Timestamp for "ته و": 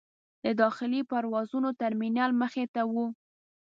2.73-2.93